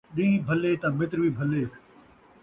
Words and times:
ݙین٘ہہ 0.15 0.43
بھلے 0.47 0.71
تاں 0.81 0.91
مِتر 0.97 1.17
وی 1.21 1.29
بھلے 1.37 1.63